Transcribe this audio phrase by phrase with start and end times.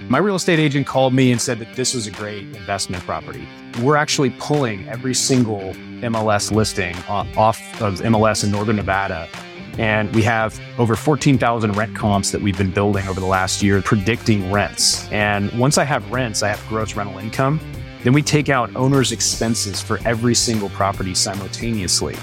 [0.00, 3.46] My real estate agent called me and said that this was a great investment property.
[3.82, 9.28] We're actually pulling every single MLS listing off of MLS in Northern Nevada.
[9.76, 13.82] And we have over 14,000 rent comps that we've been building over the last year,
[13.82, 15.10] predicting rents.
[15.12, 17.60] And once I have rents, I have gross rental income.
[18.02, 22.16] Then we take out owner's expenses for every single property simultaneously.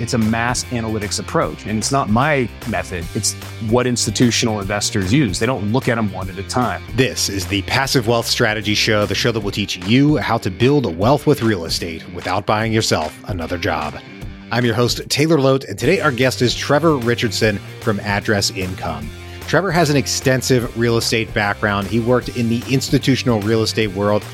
[0.00, 1.66] It's a mass analytics approach.
[1.66, 3.34] And it's not my method, it's
[3.68, 5.38] what institutional investors use.
[5.38, 6.82] They don't look at them one at a time.
[6.94, 10.50] This is the Passive Wealth Strategy Show, the show that will teach you how to
[10.50, 13.94] build a wealth with real estate without buying yourself another job.
[14.50, 19.08] I'm your host, Taylor Loht, and today our guest is Trevor Richardson from Address Income.
[19.46, 21.88] Trevor has an extensive real estate background.
[21.88, 24.24] He worked in the institutional real estate world,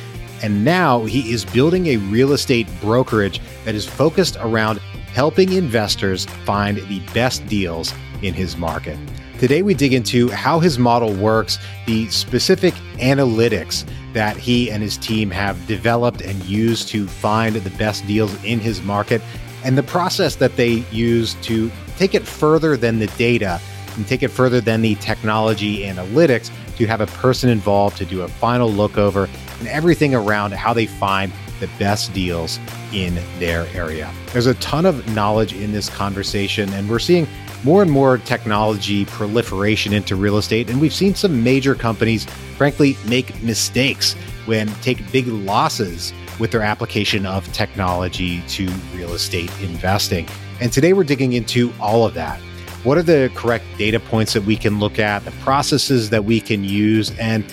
[0.43, 4.79] and now he is building a real estate brokerage that is focused around
[5.13, 8.99] helping investors find the best deals in his market.
[9.39, 14.97] Today, we dig into how his model works, the specific analytics that he and his
[14.97, 19.21] team have developed and used to find the best deals in his market,
[19.63, 23.61] and the process that they use to take it further than the data
[23.97, 28.23] and take it further than the technology analytics to have a person involved to do
[28.23, 32.59] a final look over and everything around how they find the best deals
[32.93, 34.13] in their area.
[34.33, 37.27] There's a ton of knowledge in this conversation, and we're seeing
[37.65, 40.69] more and more technology proliferation into real estate.
[40.69, 42.25] And we've seen some major companies,
[42.57, 49.51] frankly, make mistakes when take big losses with their application of technology to real estate
[49.61, 50.29] investing.
[50.61, 52.39] And today we're digging into all of that.
[52.85, 56.41] What are the correct data points that we can look at, the processes that we
[56.41, 57.45] can use, and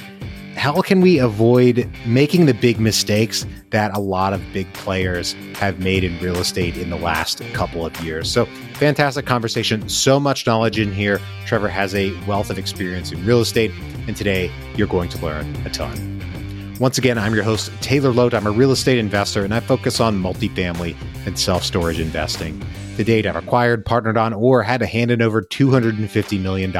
[0.64, 5.80] how can we avoid making the big mistakes that a lot of big players have
[5.80, 8.32] made in real estate in the last couple of years?
[8.32, 9.90] So, fantastic conversation.
[9.90, 11.20] So much knowledge in here.
[11.46, 13.74] Trevor has a wealth of experience in real estate,
[14.08, 16.22] and today you're going to learn a ton.
[16.80, 18.34] Once again, I'm your host, Taylor Loht.
[18.34, 22.66] I'm a real estate investor, and I focus on multifamily and self storage investing.
[22.96, 26.72] To date, I've acquired, partnered on, or had to hand in over $250 million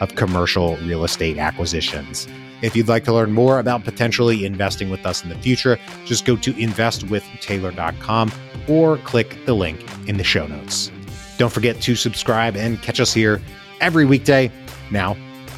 [0.00, 2.26] of commercial real estate acquisitions.
[2.60, 6.24] If you'd like to learn more about potentially investing with us in the future, just
[6.24, 8.32] go to investwithtaylor.com
[8.68, 10.90] or click the link in the show notes.
[11.38, 13.40] Don't forget to subscribe and catch us here
[13.80, 14.50] every weekday.
[14.90, 15.16] Now,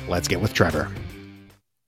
[0.09, 0.91] let's get with Trevor.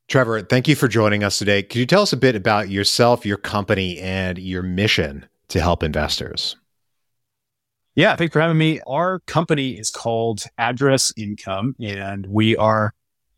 [0.09, 1.63] Trevor, thank you for joining us today.
[1.63, 5.83] Could you tell us a bit about yourself, your company, and your mission to help
[5.83, 6.57] investors?
[7.95, 8.81] Yeah, thanks for having me.
[8.87, 12.95] Our company is called Address Income, and we are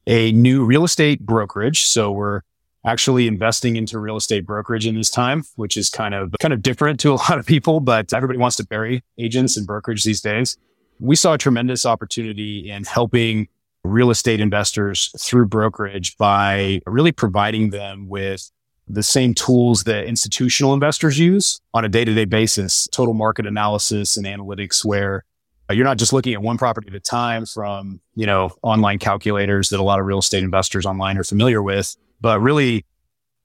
[0.07, 1.83] a new real estate brokerage.
[1.83, 2.43] So we're
[2.87, 6.63] actually investing into real estate brokerage in this time, which is kind of kind of
[6.63, 10.21] different to a lot of people, but everybody wants to bury agents and brokerage these
[10.21, 10.57] days.
[11.01, 13.49] We saw a tremendous opportunity in helping
[13.83, 18.53] real estate investors through brokerage by really providing them with
[18.87, 24.27] the same tools that institutional investors use on a day-to-day basis, total market analysis and
[24.27, 25.25] analytics where
[25.71, 28.99] uh, you're not just looking at one property at a time from, you know, online
[28.99, 32.85] calculators that a lot of real estate investors online are familiar with, but really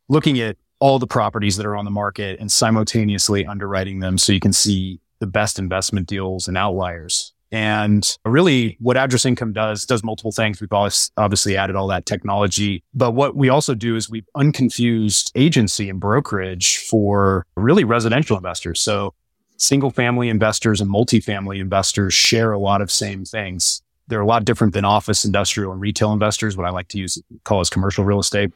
[0.09, 4.33] looking at all the properties that are on the market and simultaneously underwriting them so
[4.33, 7.33] you can see the best investment deals and outliers.
[7.51, 10.61] And really what address income does, does multiple things.
[10.61, 15.89] We've obviously added all that technology, but what we also do is we've unconfused agency
[15.89, 18.81] and brokerage for really residential investors.
[18.81, 19.13] So
[19.57, 23.81] single family investors and multifamily investors share a lot of same things.
[24.07, 27.21] They're a lot different than office, industrial, and retail investors, what I like to use,
[27.43, 28.51] call as commercial real estate.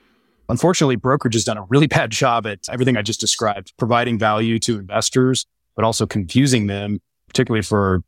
[0.50, 4.60] Unfortunately, brokerage has done a really bad job at everything I just described, providing value
[4.60, 5.46] to investors,
[5.76, 8.04] but also confusing them, particularly for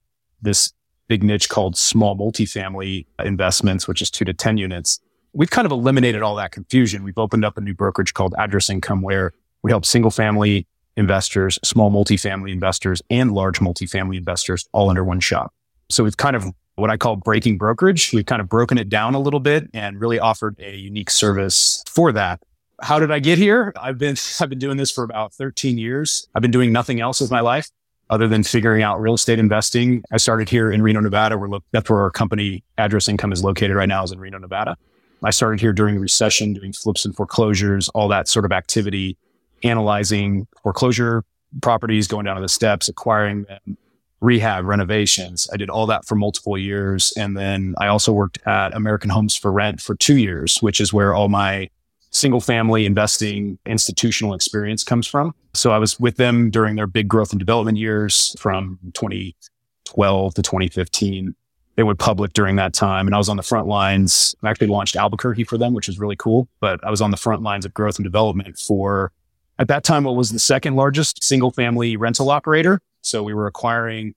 [0.45, 0.72] this
[1.07, 5.00] big niche called small multifamily investments, which is two to 10 units.
[5.33, 7.03] We've kind of eliminated all that confusion.
[7.03, 11.59] We've opened up a new brokerage called Address Income where we help single family investors,
[11.63, 15.53] small multifamily investors, and large multifamily investors all under one shop.
[15.89, 16.45] So we've kind of
[16.75, 18.12] what I call breaking brokerage.
[18.13, 21.83] We've kind of broken it down a little bit and really offered a unique service
[21.88, 22.42] for that.
[22.81, 23.74] How did I get here?
[23.80, 26.27] I've been, I've been doing this for about 13 years.
[26.36, 27.69] I've been doing nothing else with my life
[28.10, 30.04] other than figuring out real estate investing.
[30.12, 31.38] I started here in Reno, Nevada.
[31.38, 34.78] We're, that's where our company address income is located right now is in Reno, Nevada.
[35.24, 39.18] I started here during the recession, doing flips and foreclosures, all that sort of activity
[39.63, 41.24] analyzing foreclosure
[41.62, 43.78] properties, going down to the steps, acquiring them,
[44.22, 45.48] rehab, renovations.
[45.52, 47.13] I did all that for multiple years.
[47.18, 50.94] And then I also worked at American Homes for Rent for two years, which is
[50.94, 51.69] where all my
[52.15, 55.35] single family investing institutional experience comes from.
[55.53, 60.41] So I was with them during their big growth and development years from 2012 to
[60.41, 61.35] 2015.
[61.75, 63.06] they went public during that time.
[63.06, 64.33] And I was on the front lines.
[64.41, 66.47] I actually launched Albuquerque for them, which was really cool.
[66.62, 69.11] But I was on the front lines of growth and development for,
[69.59, 72.79] at that time, what was the second largest single family rental operator.
[73.01, 74.15] So we were acquiring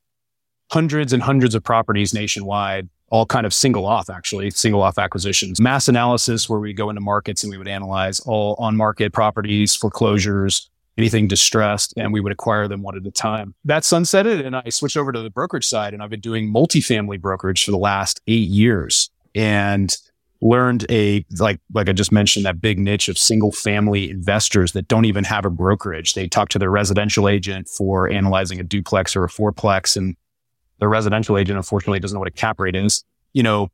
[0.70, 5.60] hundreds and hundreds of properties nationwide, all kind of single off, actually, single off acquisitions,
[5.60, 9.74] mass analysis where we go into markets and we would analyze all on market properties,
[9.74, 10.68] foreclosures,
[10.98, 13.54] anything distressed, and we would acquire them one at a time.
[13.64, 17.20] That sunsetted and I switched over to the brokerage side and I've been doing multifamily
[17.20, 19.96] brokerage for the last eight years and
[20.40, 24.86] learned a, like, like I just mentioned, that big niche of single family investors that
[24.86, 26.14] don't even have a brokerage.
[26.14, 30.16] They talk to their residential agent for analyzing a duplex or a fourplex and
[30.78, 33.04] the residential agent, unfortunately, doesn't know what a cap rate is.
[33.32, 33.70] You know,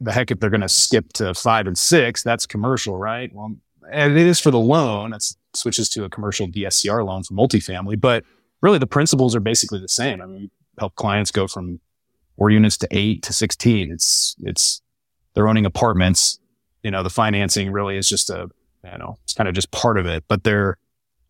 [0.00, 3.32] the heck, if they're going to skip to five and six, that's commercial, right?
[3.32, 3.56] Well,
[3.90, 5.12] and it is for the loan.
[5.12, 5.24] It
[5.54, 8.24] switches to a commercial DSCR loan for multifamily, but
[8.60, 10.20] really the principles are basically the same.
[10.20, 11.80] I mean, we help clients go from
[12.36, 13.90] four units to eight to 16.
[13.90, 14.82] It's, it's,
[15.34, 16.38] they're owning apartments.
[16.82, 18.48] You know, the financing really is just a,
[18.84, 20.78] you know, it's kind of just part of it, but their,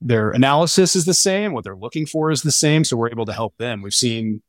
[0.00, 1.52] their analysis is the same.
[1.52, 2.84] What they're looking for is the same.
[2.84, 3.82] So we're able to help them.
[3.82, 4.42] We've seen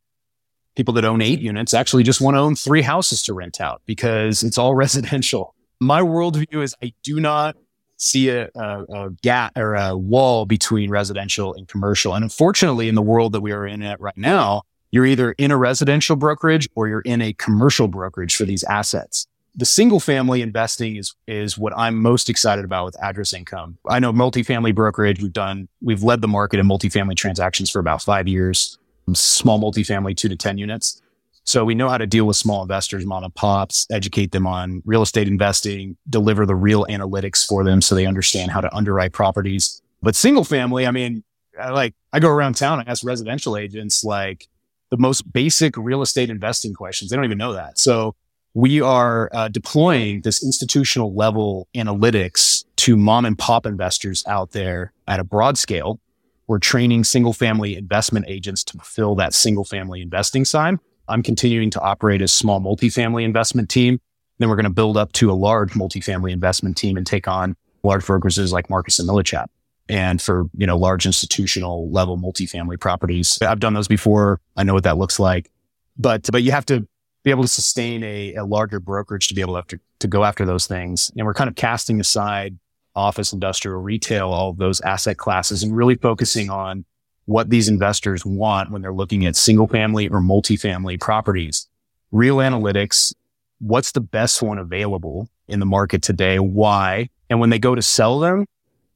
[0.75, 3.81] people that own eight units actually just want to own three houses to rent out
[3.85, 5.55] because it's all residential.
[5.79, 7.55] My worldview is I do not
[7.97, 12.15] see a, a, a gap or a wall between residential and commercial.
[12.15, 15.51] And unfortunately, in the world that we are in at right now, you're either in
[15.51, 19.27] a residential brokerage or you're in a commercial brokerage for these assets.
[19.55, 23.77] The single family investing is, is what I'm most excited about with address income.
[23.87, 25.21] I know multifamily brokerage.
[25.21, 28.77] We've done, we've led the market in multifamily transactions for about five years,
[29.15, 31.01] small multifamily, two to 10 units.
[31.43, 34.83] So we know how to deal with small investors, mom and pops, educate them on
[34.85, 39.13] real estate investing, deliver the real analytics for them so they understand how to underwrite
[39.13, 39.81] properties.
[40.01, 41.23] But single family, I mean,
[41.59, 44.47] I like I go around town, I ask residential agents like
[44.91, 47.09] the most basic real estate investing questions.
[47.09, 47.79] They don't even know that.
[47.79, 48.15] So
[48.53, 54.93] we are uh, deploying this institutional level analytics to mom and pop investors out there
[55.07, 55.99] at a broad scale.
[56.49, 60.79] We're training single family investment agents to fulfill that single family investing side.
[61.07, 63.99] I'm continuing to operate a small multifamily investment team.
[64.39, 67.55] Then we're going to build up to a large multifamily investment team and take on
[67.83, 69.45] large brokerages like Marcus and Millichap.
[69.89, 74.41] And for, you know, large institutional level multifamily properties, I've done those before.
[74.57, 75.51] I know what that looks like,
[75.99, 76.87] but, but you have to
[77.23, 80.23] be able to sustain a, a larger brokerage to be able to, to, to go
[80.23, 81.11] after those things.
[81.15, 82.57] And we're kind of casting aside
[82.99, 86.85] office, industrial, retail, all those asset classes and really focusing on
[87.25, 91.67] what these investors want when they're looking at single family or multifamily properties.
[92.11, 93.13] Real analytics.
[93.59, 96.39] What's the best one available in the market today?
[96.39, 97.09] Why?
[97.29, 98.45] And when they go to sell them,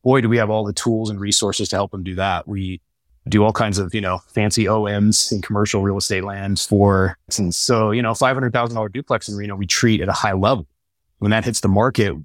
[0.04, 2.48] boy, do we have all the tools and resources to help them do that.
[2.48, 2.82] We
[3.30, 7.56] do all kinds of, you know, fancy OMs in commercial real estate lands for, and
[7.56, 10.68] so, you know, $500,000 duplex in Reno, we treat at a high level.
[11.20, 12.16] When that hits the market,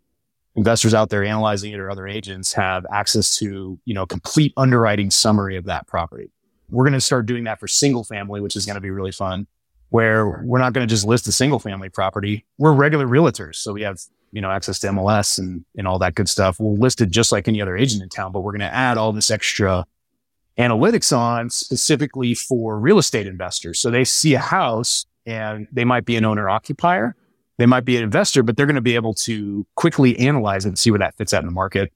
[0.59, 5.09] investors out there analyzing it or other agents have access to, you know, complete underwriting
[5.09, 6.31] summary of that property.
[6.69, 9.13] We're going to start doing that for single family, which is going to be really
[9.13, 9.47] fun,
[9.91, 12.45] where we're not going to just list a single family property.
[12.59, 13.55] We're regular realtors.
[13.55, 14.01] So we have,
[14.33, 16.59] you know, access to MLS and, and all that good stuff.
[16.59, 18.99] We'll list it just like any other agent in town, but we're going to add
[18.99, 19.87] all this extra
[20.59, 23.79] analytics on specifically for real estate investors.
[23.79, 27.15] So they see a house and they might be an owner occupier
[27.59, 30.69] they might be an investor, but they're going to be able to quickly analyze it
[30.69, 31.93] and see where that fits out in the market,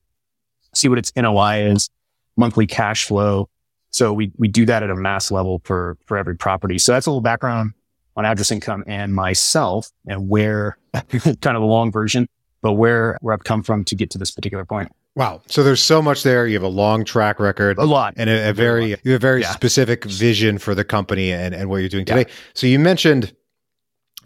[0.74, 1.88] see what its NOI is,
[2.36, 3.48] monthly cash flow.
[3.90, 6.78] So we, we do that at a mass level for, for every property.
[6.78, 7.72] So that's a little background
[8.16, 12.26] on address income and myself and where kind of a long version,
[12.60, 14.90] but where, where I've come from to get to this particular point.
[15.14, 15.42] Wow.
[15.46, 16.46] So there's so much there.
[16.46, 17.78] You have a long track record.
[17.78, 18.14] A lot.
[18.16, 19.50] And a, a very, you have a very yeah.
[19.50, 22.24] specific vision for the company and, and what you're doing today.
[22.26, 22.34] Yeah.
[22.54, 23.34] So you mentioned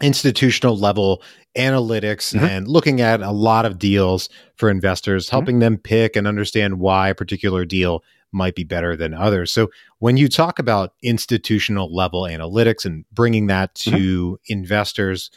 [0.01, 1.21] institutional level
[1.57, 2.45] analytics mm-hmm.
[2.45, 5.35] and looking at a lot of deals for investors, mm-hmm.
[5.35, 5.61] helping mm-hmm.
[5.61, 9.51] them pick and understand why a particular deal might be better than others.
[9.51, 14.33] So when you talk about institutional level analytics and bringing that to mm-hmm.
[14.47, 15.31] investors,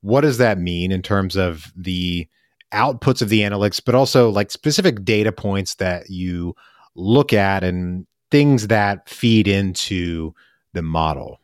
[0.00, 2.28] what does that mean in terms of the
[2.72, 6.54] outputs of the analytics, but also like specific data points that you
[6.94, 10.32] look at and things that feed into
[10.72, 11.40] the model?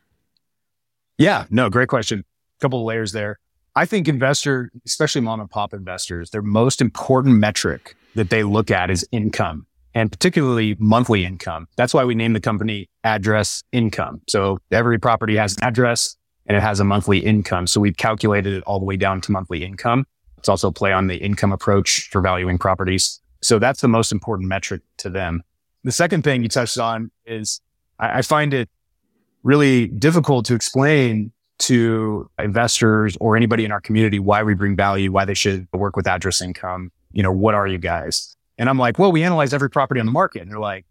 [1.17, 2.23] Yeah, no, great question
[2.63, 3.37] couple of layers there.
[3.75, 8.71] I think investor, especially mom and pop investors, their most important metric that they look
[8.71, 9.65] at is income
[9.95, 11.67] and particularly monthly income.
[11.75, 14.21] That's why we named the company address income.
[14.27, 16.15] So every property has an address
[16.45, 17.67] and it has a monthly income.
[17.67, 20.05] So we've calculated it all the way down to monthly income.
[20.37, 23.21] It's also play on the income approach for valuing properties.
[23.41, 25.43] So that's the most important metric to them.
[25.83, 27.61] The second thing you touched on is
[27.99, 28.69] I find it
[29.43, 35.11] really difficult to explain to investors or anybody in our community why we bring value,
[35.11, 36.91] why they should work with address income.
[37.11, 38.35] You know, what are you guys?
[38.57, 40.41] And I'm like, well, we analyze every property on the market.
[40.41, 40.85] And they're like,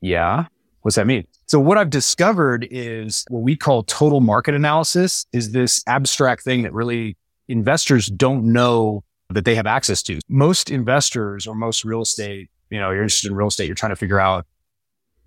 [0.00, 0.46] yeah,
[0.82, 1.26] what's that mean?
[1.46, 6.62] So what I've discovered is what we call total market analysis is this abstract thing
[6.62, 7.16] that really
[7.48, 10.20] investors don't know that they have access to.
[10.28, 13.90] Most investors or most real estate, you know, you're interested in real estate, you're trying
[13.90, 14.46] to figure out,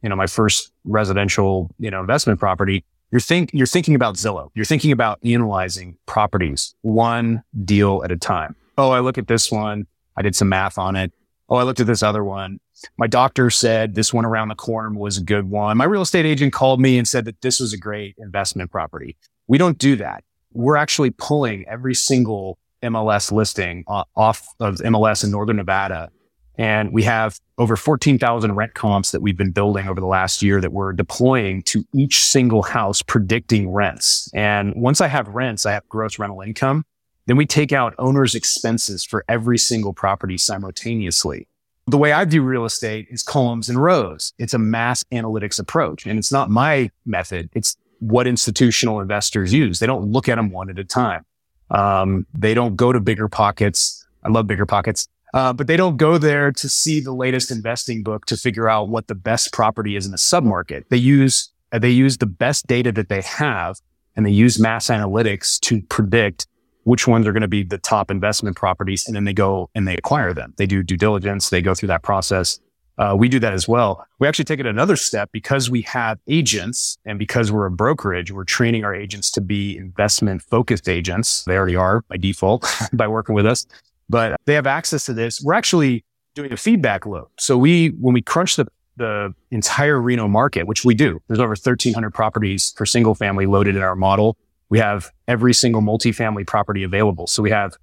[0.02, 2.84] you know, my first residential, you know, investment property.
[3.12, 4.50] You're think, you're thinking about Zillow.
[4.56, 8.56] You're thinking about analyzing properties one deal at a time.
[8.78, 9.86] Oh, I look at this one.
[10.16, 11.12] I did some math on it.
[11.50, 12.60] Oh, I looked at this other one.
[12.98, 15.76] My doctor said this one around the corner was a good one.
[15.78, 19.18] My real estate agent called me and said that this was a great investment property.
[19.48, 20.24] We don't do that.
[20.54, 26.10] We're actually pulling every single MLS listing off of MLS in Northern Nevada.
[26.58, 30.60] And we have over 14,000 rent comps that we've been building over the last year
[30.62, 34.30] that we're deploying to each single house, predicting rents.
[34.34, 36.86] And once I have rents, I have gross rental income.
[37.28, 41.48] Then we take out owner's expenses for every single property simultaneously.
[41.88, 44.34] The way I do real estate is columns and rows.
[44.38, 46.06] It's a mass analytics approach.
[46.06, 47.50] And it's not my method.
[47.54, 49.80] It's what institutional investors use.
[49.80, 51.26] They don't look at them one at a time.
[51.70, 54.06] Um, they don't go to BiggerPockets.
[54.24, 55.08] I love BiggerPockets.
[55.34, 58.90] Uh, but they don't go there to see the latest investing book to figure out
[58.90, 60.84] what the best property is in a submarket.
[60.90, 63.78] They use, uh, they use the best data that they have
[64.16, 66.48] and they use mass analytics to predict
[66.84, 69.08] which ones are going to be the top investment properties.
[69.08, 70.54] And then they go and they acquire them.
[70.58, 71.50] They do due diligence.
[71.50, 72.60] They go through that process.
[72.98, 74.06] Uh, we do that as well.
[74.20, 78.32] We actually take it another step because we have agents and because we're a brokerage,
[78.32, 81.44] we're training our agents to be investment focused agents.
[81.46, 83.66] They already are by default by working with us,
[84.12, 85.42] but they have access to this.
[85.42, 87.30] We're actually doing a feedback loop.
[87.40, 91.50] So we, when we crunch the, the entire Reno market, which we do, there's over
[91.50, 94.38] 1300 properties for single family loaded in our model.
[94.70, 97.28] We have every single multifamily property available.
[97.28, 97.76] So we have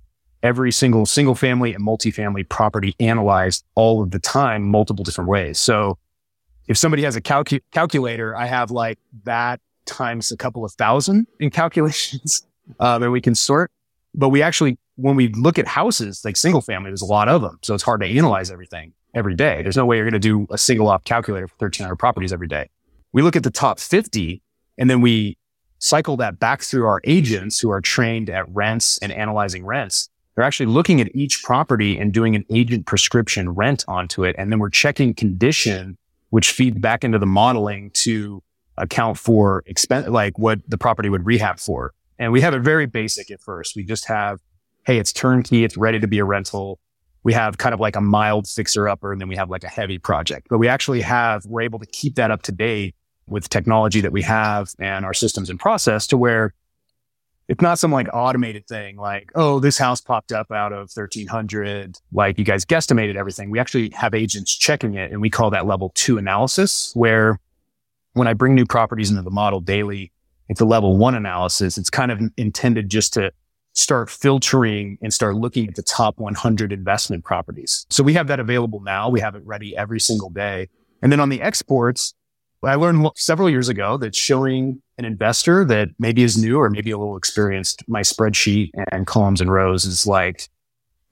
[0.42, 5.58] every single single family and multifamily property analyzed all of the time, multiple different ways.
[5.58, 5.98] So
[6.68, 11.26] if somebody has a calcu- calculator, I have like that times a couple of thousand
[11.40, 12.46] in calculations,
[12.80, 13.70] um, and we can sort.
[14.14, 17.40] But we actually, when we look at houses, like single family, there's a lot of
[17.40, 17.58] them.
[17.62, 19.62] So it's hard to analyze everything every day.
[19.62, 22.48] There's no way you're going to do a single op calculator for 1300 properties every
[22.48, 22.68] day.
[23.12, 24.42] We look at the top 50
[24.76, 25.38] and then we
[25.78, 30.10] cycle that back through our agents who are trained at rents and analyzing rents.
[30.34, 34.34] They're actually looking at each property and doing an agent prescription rent onto it.
[34.36, 35.96] And then we're checking condition,
[36.30, 38.42] which feeds back into the modeling to
[38.76, 41.94] account for expense, like what the property would rehab for.
[42.18, 43.76] And we have it very basic at first.
[43.76, 44.40] We just have,
[44.88, 45.64] Hey, it's turnkey.
[45.64, 46.80] It's ready to be a rental.
[47.22, 49.68] We have kind of like a mild fixer upper and then we have like a
[49.68, 52.94] heavy project, but we actually have, we're able to keep that up to date
[53.26, 56.54] with technology that we have and our systems and process to where
[57.48, 61.98] it's not some like automated thing like, oh, this house popped up out of 1300.
[62.10, 63.50] Like you guys guesstimated everything.
[63.50, 67.38] We actually have agents checking it and we call that level two analysis where
[68.14, 70.12] when I bring new properties into the model daily,
[70.48, 71.76] it's a level one analysis.
[71.76, 73.32] It's kind of intended just to
[73.78, 77.86] start filtering and start looking at the top 100 investment properties.
[77.90, 79.08] So we have that available now.
[79.08, 80.68] We have it ready every single day.
[81.00, 82.12] And then on the exports,
[82.64, 86.90] I learned several years ago that showing an investor that maybe is new or maybe
[86.90, 90.48] a little experienced my spreadsheet and columns and rows is like,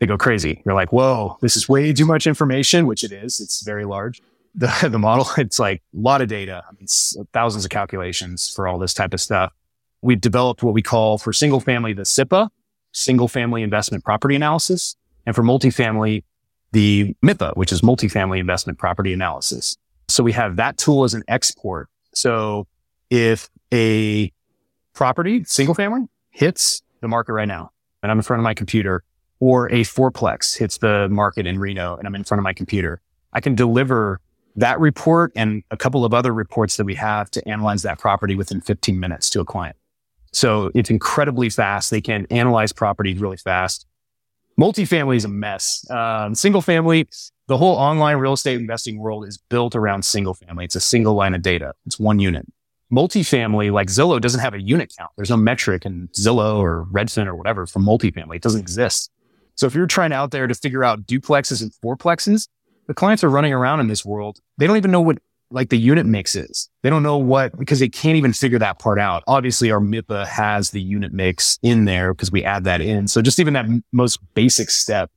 [0.01, 0.61] they go crazy.
[0.67, 3.39] You're like, whoa, this is way too much information, which it is.
[3.41, 4.21] It's very large.
[4.57, 6.65] The, the model, it's like a lot of data.
[6.69, 6.89] I mean,
[7.33, 9.53] thousands of calculations for all this type of stuff.
[10.07, 12.49] We've developed what we call for single family, the SIPA,
[12.93, 14.95] single family investment property analysis.
[15.27, 16.23] And for multifamily,
[16.71, 19.77] the MIPA, which is multifamily investment property analysis.
[20.07, 21.89] So we have that tool as an export.
[22.15, 22.69] So
[23.11, 24.33] if a
[24.93, 29.03] property, single family hits the market right now and I'm in front of my computer
[29.41, 33.01] or a fourplex hits the market in Reno and I'm in front of my computer,
[33.33, 34.21] I can deliver
[34.55, 38.37] that report and a couple of other reports that we have to analyze that property
[38.37, 39.77] within 15 minutes to a client.
[40.37, 41.91] So it's incredibly fast.
[41.91, 43.87] They can analyze properties really fast.
[44.61, 45.91] Multifamily is a mess.
[45.91, 47.09] Um, single family,
[47.47, 50.67] the whole online real estate investing world is built around single family.
[50.67, 51.73] It's a single line of data.
[51.87, 52.47] It's one unit.
[52.93, 55.11] Multifamily, like Zillow, doesn't have a unit count.
[55.17, 58.37] There's no metric in Zillow or Redfin or whatever for multifamily.
[58.37, 59.11] It doesn't exist.
[59.55, 62.47] So if you're trying out there to figure out duplexes and fourplexes,
[62.89, 64.41] the clients are running around in this world.
[64.59, 65.19] They don't even know what
[65.51, 66.69] like the unit mix is.
[66.83, 69.23] They don't know what, because they can't even figure that part out.
[69.27, 73.09] Obviously our MIPA has the unit mix in there because we add that in.
[73.09, 75.11] So just even that most basic step.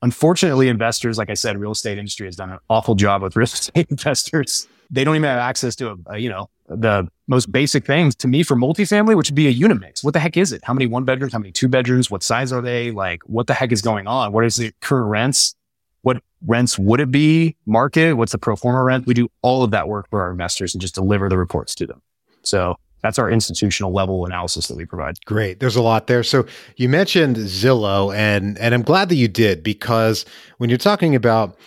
[0.00, 3.44] Unfortunately, investors, like I said, real estate industry has done an awful job with real
[3.44, 4.68] estate investors.
[4.90, 8.28] They don't even have access to a, a you know, the most basic things to
[8.28, 10.04] me for multifamily, which would be a unit mix.
[10.04, 10.62] What the heck is it?
[10.64, 11.32] How many one bedrooms?
[11.32, 12.10] How many two bedrooms?
[12.10, 12.90] What size are they?
[12.90, 14.32] Like, what the heck is going on?
[14.32, 15.54] What is the current rents?
[16.02, 18.14] What rents would it be market?
[18.14, 19.06] What's the pro forma rent?
[19.06, 21.86] We do all of that work for our investors and just deliver the reports to
[21.86, 22.02] them.
[22.42, 25.24] So that's our institutional level analysis that we provide.
[25.24, 25.60] Great.
[25.60, 26.22] There's a lot there.
[26.22, 30.24] So you mentioned Zillow and and I'm glad that you did because
[30.58, 31.58] when you're talking about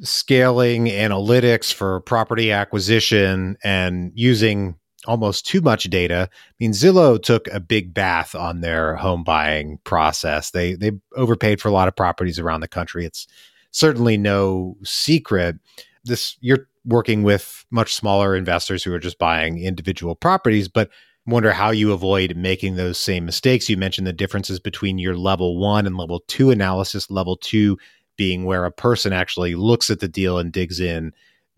[0.00, 4.76] scaling analytics for property acquisition and using
[5.06, 6.28] almost too much data.
[6.30, 10.50] I mean, Zillow took a big bath on their home buying process.
[10.50, 13.04] They they overpaid for a lot of properties around the country.
[13.04, 13.26] It's
[13.70, 15.56] certainly no secret.
[16.04, 20.90] This you're working with much smaller investors who are just buying individual properties, but
[21.26, 23.68] wonder how you avoid making those same mistakes.
[23.68, 27.10] You mentioned the differences between your level one and level two analysis.
[27.10, 27.78] Level two
[28.16, 31.12] being where a person actually looks at the deal and digs in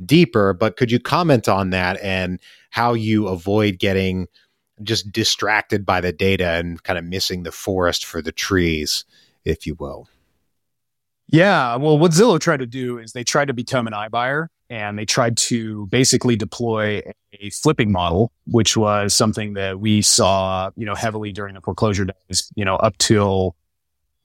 [0.04, 0.52] deeper.
[0.52, 2.40] But could you comment on that and
[2.70, 4.26] how you avoid getting
[4.82, 9.04] just distracted by the data and kind of missing the forest for the trees,
[9.44, 10.08] if you will?
[11.32, 11.76] Yeah.
[11.76, 15.04] Well, what Zillow tried to do is they tried to become an iBuyer and they
[15.04, 20.94] tried to basically deploy a flipping model, which was something that we saw, you know,
[20.94, 23.54] heavily during the foreclosure days, you know, up till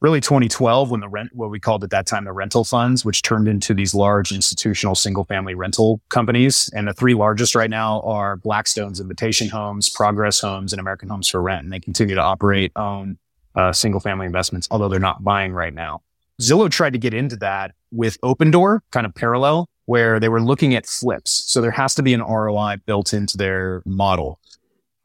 [0.02, 3.22] really 2012 when the rent, what we called at that time, the rental funds, which
[3.22, 6.70] turned into these large institutional single family rental companies.
[6.76, 11.30] And the three largest right now are Blackstone's Invitation Homes, Progress Homes, and American Homes
[11.30, 11.64] for Rent.
[11.64, 13.18] And they continue to operate, own
[13.56, 16.02] uh, single family investments, although they're not buying right now.
[16.42, 20.75] Zillow tried to get into that with Opendoor, kind of parallel, where they were looking
[20.75, 21.44] at flips.
[21.48, 24.39] So there has to be an ROI built into their model.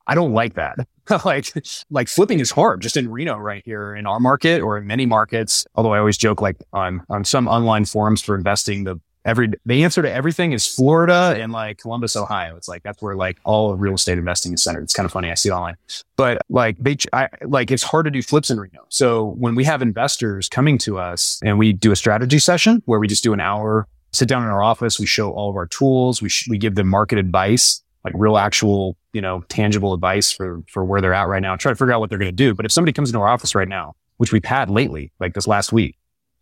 [0.07, 0.77] I don't like that.
[1.25, 1.53] like,
[1.91, 5.07] like flipping is hard just in Reno right here in our market or in many
[5.07, 5.67] markets.
[5.75, 9.85] Although I always joke like on, on some online forums for investing, the every, the
[9.85, 12.57] answer to everything is Florida and like Columbus, Ohio.
[12.57, 14.83] It's like, that's where like all real estate investing is centered.
[14.83, 15.31] It's kind of funny.
[15.31, 15.77] I see it online,
[16.17, 18.87] but like they, I, like it's hard to do flips in Reno.
[18.89, 23.01] So when we have investors coming to us and we do a strategy session where
[23.01, 25.67] we just do an hour, sit down in our office, we show all of our
[25.67, 30.33] tools, we, sh- we give them market advice like real actual, you know, tangible advice
[30.33, 32.33] for, for where they're at right now, try to figure out what they're going to
[32.33, 32.55] do.
[32.55, 35.47] But if somebody comes into our office right now, which we've had lately, like this
[35.47, 35.97] last week,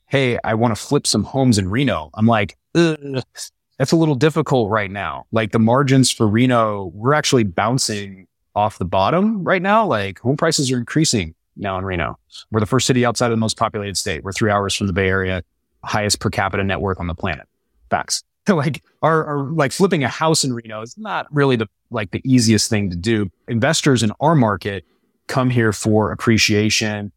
[0.09, 2.11] Hey, I want to flip some homes in Reno.
[2.15, 5.27] I'm like, that's a little difficult right now.
[5.33, 9.87] Like the margins for Reno, we're actually bouncing off the bottom right now.
[9.87, 12.19] Like home prices are increasing now in Reno.
[12.51, 14.25] We're the first city outside of the most populated state.
[14.25, 15.43] We're three hours from the Bay Area,
[15.85, 17.47] highest per capita net worth on the planet.
[17.91, 18.25] Facts.
[18.49, 22.23] like our, our, like flipping a house in Reno is not really the like the
[22.25, 23.31] easiest thing to do.
[23.47, 24.85] Investors in our market
[25.27, 27.13] come here for appreciation.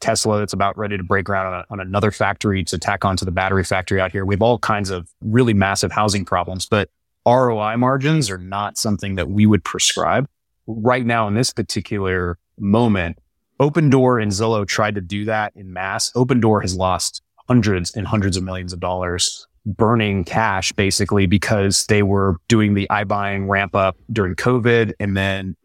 [0.00, 3.24] Tesla, that's about ready to break ground on, a, on another factory to tack onto
[3.24, 4.24] the battery factory out here.
[4.24, 6.90] We have all kinds of really massive housing problems, but
[7.26, 10.28] ROI margins are not something that we would prescribe
[10.66, 13.18] right now in this particular moment.
[13.60, 16.10] Opendoor and Zillow tried to do that in mass.
[16.12, 22.02] Opendoor has lost hundreds and hundreds of millions of dollars burning cash basically because they
[22.02, 25.56] were doing the iBuying ramp up during COVID and then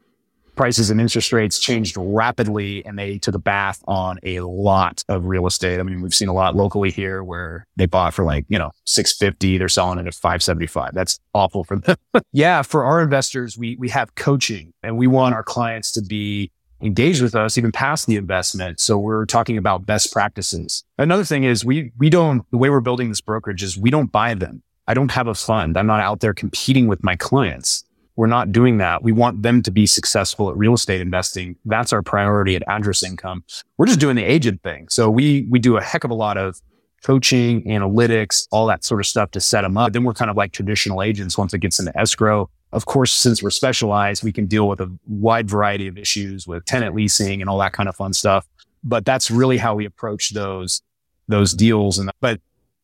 [0.55, 5.25] prices and interest rates changed rapidly and they took a bath on a lot of
[5.25, 5.79] real estate.
[5.79, 8.71] I mean, we've seen a lot locally here where they bought for like, you know,
[8.85, 10.93] 650, they're selling it at 575.
[10.93, 11.97] That's awful for them.
[12.31, 16.51] yeah, for our investors, we we have coaching and we want our clients to be
[16.81, 18.79] engaged with us even past the investment.
[18.79, 20.83] So we're talking about best practices.
[20.97, 24.11] Another thing is we, we don't, the way we're building this brokerage is we don't
[24.11, 24.61] buy them.
[24.87, 25.77] I don't have a fund.
[25.77, 27.83] I'm not out there competing with my clients.
[28.15, 29.03] We're not doing that.
[29.03, 31.57] We want them to be successful at real estate investing.
[31.65, 33.43] That's our priority at address income.
[33.77, 34.87] We're just doing the agent thing.
[34.89, 36.61] So we, we do a heck of a lot of
[37.03, 39.93] coaching, analytics, all that sort of stuff to set them up.
[39.93, 43.41] Then we're kind of like traditional agents once it gets into escrow of course, since
[43.41, 47.49] we're specialized, we can deal with a wide variety of issues with tenant leasing and
[47.49, 48.45] all that kind of fun stuff.
[48.83, 50.81] But that's really how we approach those,
[51.29, 51.97] those deals.
[51.97, 52.41] And, but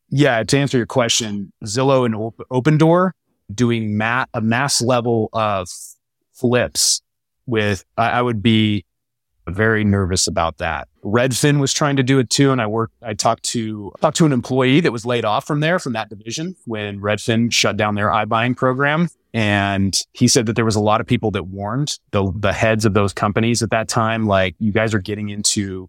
[0.08, 3.10] yeah, to answer your question, Zillow and Opendoor
[3.54, 5.68] doing a mass level of
[6.32, 7.02] flips
[7.46, 8.84] with, I, I would be
[9.48, 10.88] very nervous about that.
[11.04, 12.52] Redfin was trying to do it too.
[12.52, 15.60] And I worked, I talked to, talked to an employee that was laid off from
[15.60, 19.08] there, from that division when Redfin shut down their iBuying program.
[19.34, 22.84] And he said that there was a lot of people that warned the, the heads
[22.84, 25.88] of those companies at that time, like, you guys are getting into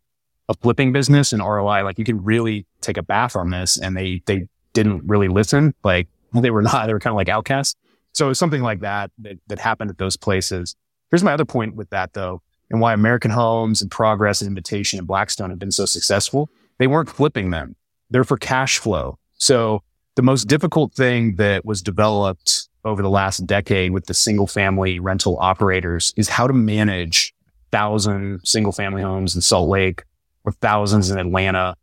[0.49, 1.83] a flipping business and ROI.
[1.83, 3.77] Like you can really take a bath on this.
[3.77, 5.73] And they, they didn't really listen.
[5.83, 6.07] Like
[6.41, 7.75] they were not, they were kind of like outcasts.
[8.13, 10.75] So something like that, that, that happened at those places.
[11.09, 14.99] Here's my other point with that though, and why American Homes and Progress and Invitation
[14.99, 16.49] and Blackstone have been so successful.
[16.77, 17.75] They weren't flipping them.
[18.09, 19.17] They're for cash flow.
[19.35, 19.83] So
[20.15, 24.99] the most difficult thing that was developed over the last decade with the single family
[24.99, 27.33] rental operators is how to manage
[27.71, 30.03] thousand single family homes in Salt Lake
[30.43, 31.75] or thousands in Atlanta.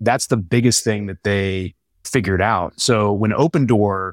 [0.00, 1.74] That's the biggest thing that they
[2.08, 2.80] figured out.
[2.80, 4.12] So when Opendoor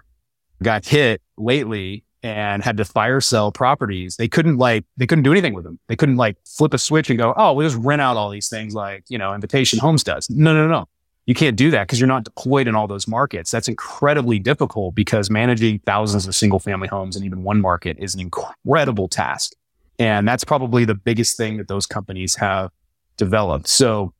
[0.62, 5.32] got hit lately and had to fire sell properties, they couldn't like, they couldn't do
[5.32, 5.80] anything with them.
[5.88, 8.50] They couldn't like flip a switch and go, Oh, we'll just rent out all these
[8.50, 10.30] things like, you know, Invitation Homes does.
[10.30, 10.88] No, no, no.
[11.26, 13.50] You can't do that because you're not deployed in all those markets.
[13.50, 18.14] That's incredibly difficult because managing thousands of single family homes in even one market is
[18.14, 19.54] an incredible task.
[19.98, 22.70] And that's probably the biggest thing that those companies have
[23.18, 23.68] developed.
[23.68, 24.14] So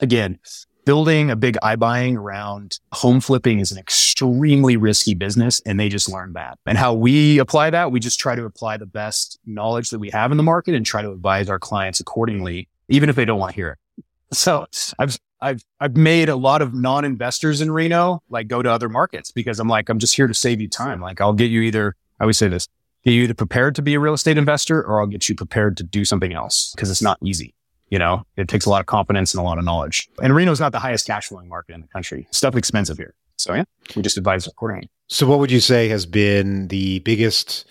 [0.00, 0.38] again,
[0.84, 6.10] building a big iBuying around home flipping is an extremely risky business and they just
[6.10, 6.58] learned that.
[6.66, 10.10] And how we apply that, we just try to apply the best knowledge that we
[10.10, 13.38] have in the market and try to advise our clients accordingly, even if they don't
[13.38, 14.04] want to hear it.
[14.32, 14.66] So
[14.98, 19.30] I've I've I've made a lot of non-investors in Reno like go to other markets
[19.30, 21.00] because I'm like I'm just here to save you time.
[21.00, 22.68] Like I'll get you either I always say this,
[23.04, 25.76] get you either prepared to be a real estate investor or I'll get you prepared
[25.78, 27.54] to do something else because it's not easy.
[27.92, 30.08] You know, it takes a lot of confidence and a lot of knowledge.
[30.22, 32.26] And Reno is not the highest cash flowing market in the country.
[32.30, 33.14] Stuff expensive here.
[33.36, 34.88] So yeah, we just advise accordingly.
[35.08, 37.66] So what would you say has been the biggest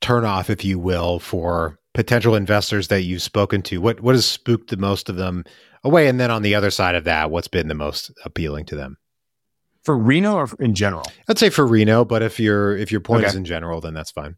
[0.00, 3.78] turnoff, if you will, for potential investors that you've spoken to?
[3.82, 5.44] What what has spooked the most of them
[5.84, 6.08] away?
[6.08, 8.96] And then on the other side of that, what's been the most appealing to them?
[9.82, 11.04] For Reno or in general?
[11.28, 13.28] I'd say for Reno, but if your if your point okay.
[13.28, 14.36] is in general, then that's fine.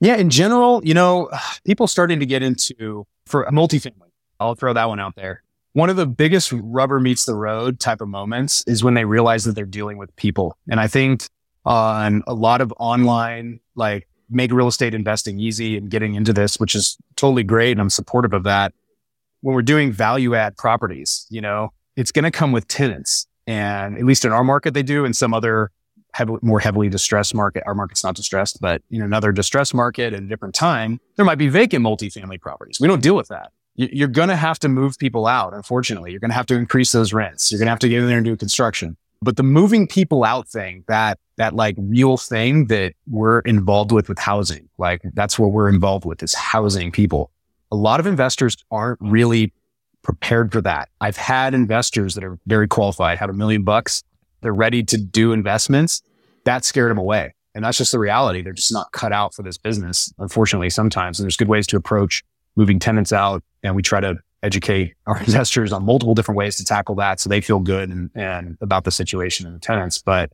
[0.00, 1.30] Yeah, in general, you know,
[1.64, 4.10] people starting to get into for multifamily.
[4.40, 5.42] I'll throw that one out there.
[5.72, 9.44] One of the biggest rubber meets the road type of moments is when they realize
[9.44, 10.56] that they're dealing with people.
[10.68, 11.24] And I think
[11.64, 16.58] on a lot of online, like make real estate investing easy and getting into this,
[16.58, 17.72] which is totally great.
[17.72, 18.72] And I'm supportive of that
[19.40, 23.26] when we're doing value add properties, you know, it's going to come with tenants.
[23.46, 25.04] And at least in our market, they do.
[25.04, 25.70] In some other
[26.42, 30.26] more heavily distressed market, our market's not distressed, but in another distressed market at a
[30.26, 32.78] different time, there might be vacant multifamily properties.
[32.80, 33.52] We don't deal with that.
[33.76, 35.54] You're going to have to move people out.
[35.54, 37.52] Unfortunately, you're going to have to increase those rents.
[37.52, 38.96] You're going to have to get in there and do construction.
[39.22, 44.08] But the moving people out thing, that, that like real thing that we're involved with
[44.08, 47.30] with housing, like that's what we're involved with is housing people
[47.70, 49.52] a lot of investors aren't really
[50.02, 50.88] prepared for that.
[51.00, 54.02] I've had investors that are very qualified, have a million bucks.
[54.40, 56.02] They're ready to do investments.
[56.44, 57.34] That scared them away.
[57.54, 58.42] And that's just the reality.
[58.42, 61.18] They're just not cut out for this business, unfortunately, sometimes.
[61.18, 62.22] And there's good ways to approach
[62.56, 63.42] moving tenants out.
[63.62, 67.28] And we try to educate our investors on multiple different ways to tackle that so
[67.28, 69.98] they feel good and, and about the situation and the tenants.
[69.98, 70.30] But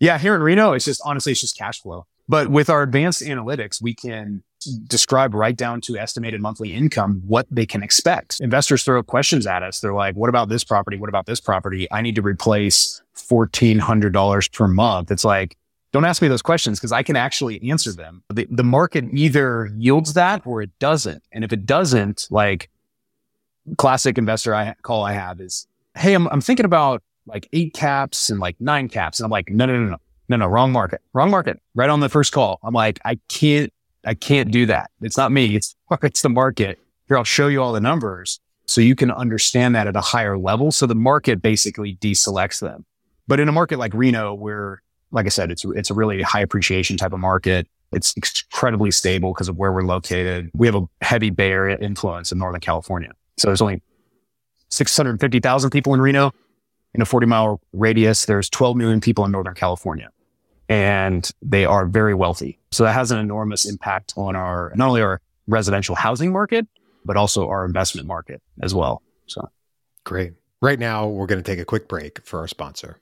[0.00, 2.06] yeah, here in Reno, it's just honestly, it's just cash flow.
[2.28, 4.42] But with our advanced analytics, we can
[4.86, 8.40] describe right down to estimated monthly income what they can expect.
[8.40, 9.80] Investors throw questions at us.
[9.80, 10.96] They're like, what about this property?
[10.96, 11.86] What about this property?
[11.92, 15.10] I need to replace $1,400 per month.
[15.10, 15.56] It's like,
[15.92, 18.22] don't ask me those questions because I can actually answer them.
[18.32, 21.22] The, the market either yields that or it doesn't.
[21.30, 22.70] And if it doesn't, like
[23.76, 28.28] classic investor I call I have is, Hey, I'm, I'm thinking about like eight caps
[28.28, 29.20] and like nine caps.
[29.20, 29.96] And I'm like, no, no, no, no
[30.28, 31.60] no, no, wrong market, wrong market.
[31.74, 32.58] Right on the first call.
[32.62, 33.72] I'm like, I can't,
[34.04, 34.90] I can't do that.
[35.00, 35.56] It's not me.
[35.56, 36.78] It's, it's the market.
[37.08, 40.38] Here, I'll show you all the numbers so you can understand that at a higher
[40.38, 40.72] level.
[40.72, 42.86] So the market basically deselects them.
[43.26, 46.40] But in a market like Reno, where, like I said, it's, it's a really high
[46.40, 47.68] appreciation type of market.
[47.92, 50.50] It's incredibly stable because of where we're located.
[50.54, 53.12] We have a heavy Bay Area influence in Northern California.
[53.36, 53.82] So there's only
[54.70, 56.32] 650,000 people in Reno
[56.94, 58.24] in a 40 mile radius.
[58.24, 60.10] There's 12 million people in Northern California
[60.68, 62.58] and they are very wealthy.
[62.72, 66.66] So that has an enormous impact on our, not only our residential housing market,
[67.04, 69.02] but also our investment market as well.
[69.26, 69.48] So
[70.04, 70.32] great.
[70.62, 72.98] Right now, we're going to take a quick break for our sponsor.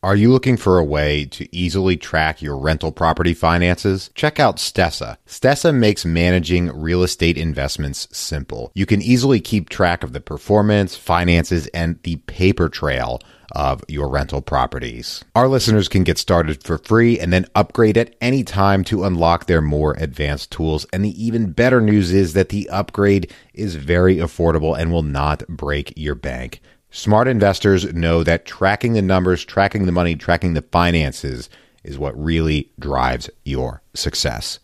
[0.00, 4.10] Are you looking for a way to easily track your rental property finances?
[4.14, 5.16] Check out Stessa.
[5.26, 8.70] Stessa makes managing real estate investments simple.
[8.74, 13.20] You can easily keep track of the performance, finances, and the paper trail
[13.52, 15.24] of your rental properties.
[15.34, 19.46] Our listeners can get started for free and then upgrade at any time to unlock
[19.46, 20.86] their more advanced tools.
[20.92, 25.46] And the even better news is that the upgrade is very affordable and will not
[25.48, 26.60] break your bank.
[26.90, 31.50] Smart investors know that tracking the numbers, tracking the money, tracking the finances
[31.84, 34.58] is what really drives your success.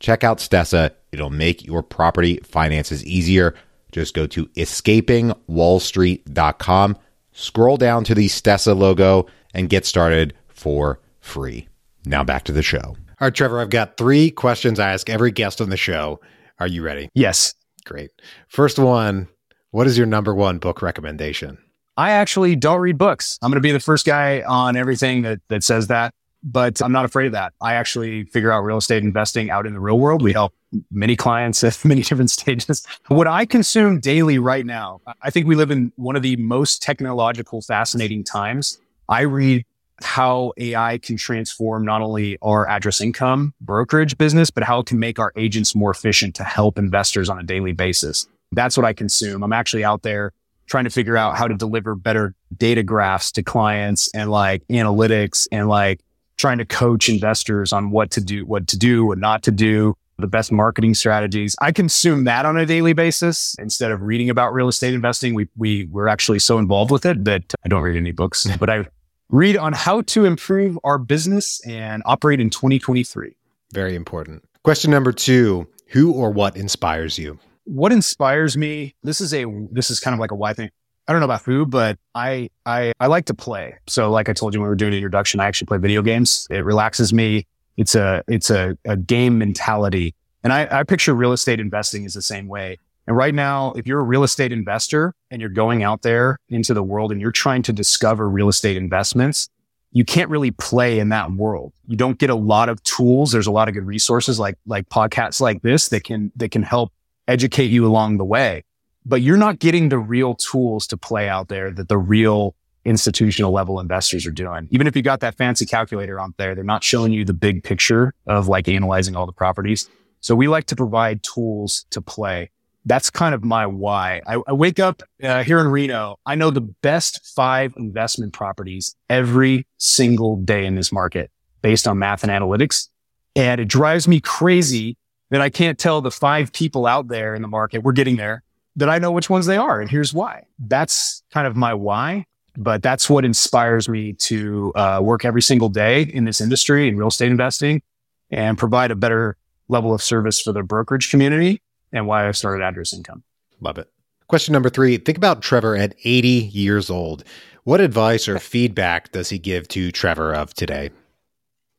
[0.00, 0.92] Check out Stessa.
[1.12, 3.54] It'll make your property finances easier.
[3.90, 6.98] Just go to escapingwallstreet.com
[7.38, 11.68] scroll down to the Stessa logo and get started for free.
[12.04, 12.80] Now back to the show.
[12.80, 12.96] All
[13.26, 16.20] right, Trevor, I've got three questions I ask every guest on the show.
[16.58, 17.08] Are you ready?
[17.14, 17.54] Yes.
[17.84, 18.10] Great.
[18.48, 19.28] First one
[19.70, 21.58] What is your number one book recommendation?
[21.96, 23.38] I actually don't read books.
[23.42, 26.14] I'm going to be the first guy on everything that, that says that.
[26.42, 27.52] But I'm not afraid of that.
[27.60, 30.22] I actually figure out real estate investing out in the real world.
[30.22, 30.54] We help
[30.90, 32.86] many clients at many different stages.
[33.08, 36.82] What I consume daily right now, I think we live in one of the most
[36.82, 38.78] technological, fascinating times.
[39.08, 39.64] I read
[40.00, 44.98] how AI can transform not only our address income brokerage business, but how it can
[44.98, 48.28] make our agents more efficient to help investors on a daily basis.
[48.52, 49.42] That's what I consume.
[49.42, 50.32] I'm actually out there
[50.66, 55.48] trying to figure out how to deliver better data graphs to clients and like analytics
[55.50, 56.00] and like
[56.38, 59.94] trying to coach investors on what to do, what to do, what not to do,
[60.18, 61.54] the best marketing strategies.
[61.60, 65.34] I consume that on a daily basis instead of reading about real estate investing.
[65.34, 68.70] We, we, we're actually so involved with it that I don't read any books, but
[68.70, 68.86] I
[69.30, 73.36] read on how to improve our business and operate in 2023.
[73.72, 74.44] Very important.
[74.64, 77.38] Question number two, who or what inspires you?
[77.64, 78.94] What inspires me?
[79.02, 80.70] This is a, this is kind of like a why thing.
[81.08, 83.74] I don't know about who, but I, I, I like to play.
[83.86, 86.02] So like I told you when we were doing the introduction, I actually play video
[86.02, 86.46] games.
[86.50, 87.46] It relaxes me.
[87.78, 90.14] It's a, it's a, a game mentality.
[90.44, 92.76] And I, I picture real estate investing is the same way.
[93.06, 96.74] And right now, if you're a real estate investor and you're going out there into
[96.74, 99.48] the world and you're trying to discover real estate investments,
[99.92, 101.72] you can't really play in that world.
[101.86, 103.32] You don't get a lot of tools.
[103.32, 106.62] There's a lot of good resources like, like podcasts like this that can, that can
[106.62, 106.92] help
[107.26, 108.64] educate you along the way
[109.08, 113.52] but you're not getting the real tools to play out there that the real institutional
[113.52, 114.68] level investors are doing.
[114.70, 117.64] Even if you got that fancy calculator on there, they're not showing you the big
[117.64, 119.88] picture of like analyzing all the properties.
[120.20, 122.50] So we like to provide tools to play.
[122.84, 124.22] That's kind of my why.
[124.26, 126.16] I, I wake up uh, here in Reno.
[126.24, 131.98] I know the best five investment properties every single day in this market based on
[131.98, 132.88] math and analytics.
[133.36, 134.96] And it drives me crazy
[135.30, 137.82] that I can't tell the five people out there in the market.
[137.82, 138.42] We're getting there
[138.78, 139.80] that I know which ones they are.
[139.80, 140.44] And here's why.
[140.58, 142.24] That's kind of my why,
[142.56, 146.96] but that's what inspires me to uh, work every single day in this industry in
[146.96, 147.82] real estate investing
[148.30, 149.36] and provide a better
[149.68, 151.60] level of service for the brokerage community
[151.92, 153.24] and why I started Address Income.
[153.60, 153.90] Love it.
[154.28, 157.24] Question number three Think about Trevor at 80 years old.
[157.64, 160.90] What advice or feedback does he give to Trevor of today?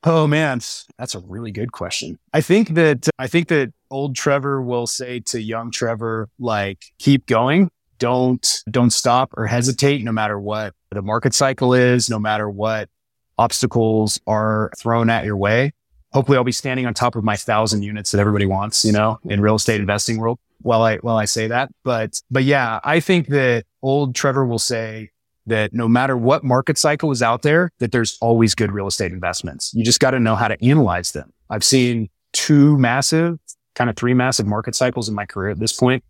[0.03, 0.61] Oh man,
[0.97, 2.17] that's a really good question.
[2.33, 7.25] I think that I think that old Trevor will say to young Trevor like keep
[7.25, 7.69] going.
[7.97, 12.89] Don't don't stop or hesitate no matter what the market cycle is, no matter what
[13.37, 15.73] obstacles are thrown at your way.
[16.13, 19.19] Hopefully I'll be standing on top of my thousand units that everybody wants, you know,
[19.25, 21.71] in real estate investing world while I while I say that.
[21.83, 25.09] But but yeah, I think that old Trevor will say
[25.49, 29.11] that no matter what market cycle is out there, that there's always good real estate
[29.11, 29.73] investments.
[29.73, 31.31] You just got to know how to analyze them.
[31.49, 33.37] I've seen two massive,
[33.75, 36.03] kind of three massive market cycles in my career at this point.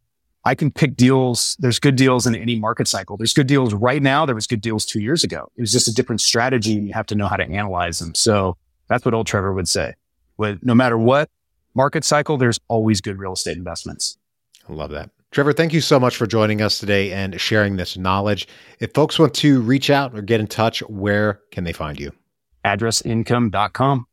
[0.45, 1.57] I can pick deals.
[1.59, 3.17] There's good deals in any market cycle.
[3.17, 4.25] There's good deals right now.
[4.25, 5.51] There was good deals two years ago.
[5.57, 8.15] It was just a different strategy you have to know how to analyze them.
[8.15, 8.55] So
[8.87, 9.95] that's what old Trevor would say.
[10.37, 11.29] With no matter what
[11.75, 14.17] market cycle, there's always good real estate investments.
[14.67, 15.09] I love that.
[15.31, 18.47] Trevor, thank you so much for joining us today and sharing this knowledge.
[18.79, 22.11] If folks want to reach out or get in touch, where can they find you?
[22.65, 24.07] Addressincome.com.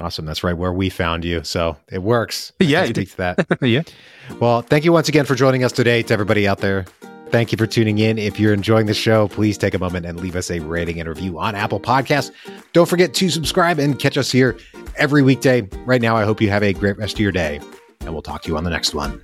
[0.00, 0.24] Awesome.
[0.24, 1.44] That's right where we found you.
[1.44, 2.52] So it works.
[2.58, 2.86] Yeah.
[2.86, 3.46] Speak to that.
[3.62, 3.82] yeah.
[4.40, 6.86] Well, thank you once again for joining us today to everybody out there.
[7.28, 8.18] Thank you for tuning in.
[8.18, 11.08] If you're enjoying the show, please take a moment and leave us a rating and
[11.08, 12.30] review on Apple Podcasts.
[12.72, 14.58] Don't forget to subscribe and catch us here
[14.96, 15.62] every weekday.
[15.86, 17.60] Right now, I hope you have a great rest of your day,
[18.00, 19.22] and we'll talk to you on the next one.